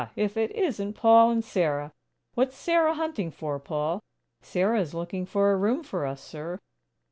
[0.15, 1.91] If it isn't Paul and Sarah!
[2.33, 3.99] What's Sarah hunting for, Paul?"
[4.41, 6.59] "Sarah is looking for a room for us, sir."